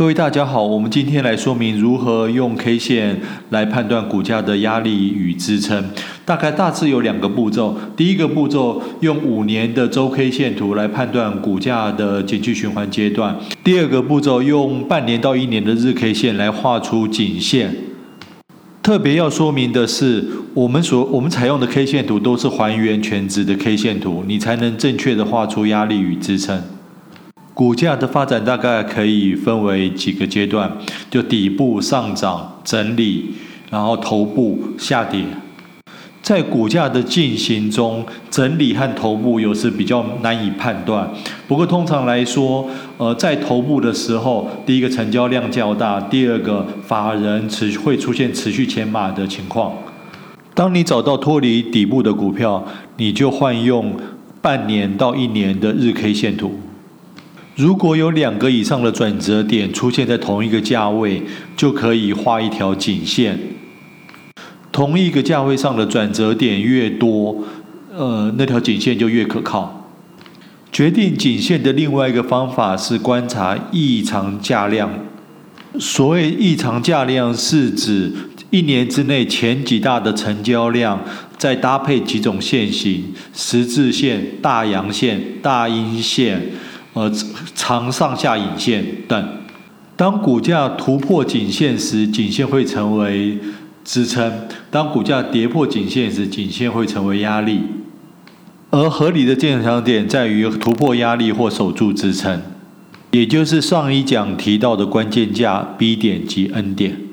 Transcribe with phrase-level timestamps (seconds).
[0.00, 5.90] 各位大家好，我们今天来说明如何用 K 线来判断股价的压力与支撑。
[6.24, 7.76] 大概大致有两个步骤。
[7.96, 13.36] 第一个步骤用五年的周 K 线图来判断股价的景气循环阶段。
[13.64, 17.74] 第二个步骤用半年到一年的日 K 线来画出颈线。
[18.80, 20.24] 特别要说明的是，
[20.54, 26.62] 我们所我们采用的 K 线图都是还原全值的 K 线图，你才能正确的画出压力与支撑。
[27.58, 30.70] 股价的发展大概可以分为几个阶段，
[31.10, 33.34] 就底部上涨、整理，
[33.68, 35.24] 然后头部下跌。
[36.22, 41.10] 在股价的进行中，整理和头部有时比较难以判断。
[41.48, 42.64] 不过通常来说，
[42.96, 49.72] 呃，在头部的时候，第一个成交量较大，第二个法人持会出现持续减码的情况。
[50.54, 52.64] 当你找到脱离底部的股票，
[52.98, 53.96] 你就换用
[54.40, 56.52] 半年到一年的日 K 线图。
[57.58, 61.20] 如果有两个以上的转折点出现在同一个价位，
[61.56, 63.36] 就可以画一条颈线。
[64.70, 67.36] 同一个价位上的转折点越多，
[67.92, 69.90] 呃，那条颈线就越可靠。
[70.70, 74.88] 决定颈线的另外一个方法是观察异常价量。
[75.80, 78.12] 所谓异常价量，是指
[78.50, 81.02] 一年之内前几大的成交量，
[81.36, 86.40] 再搭配几种线型：十字线、大阳线、大阴线。
[86.94, 87.12] 呃，
[87.54, 89.28] 长上下影线等。
[89.96, 93.38] 当股价突破颈线时，颈线会成为
[93.84, 94.30] 支撑；
[94.70, 97.60] 当股价跌破颈线时，颈线会成为压力。
[98.70, 102.40] 而合理的进场点在于突破压力或守住支撑，
[103.12, 107.07] 也就是上一讲提到的关键价 B 点及 N 点。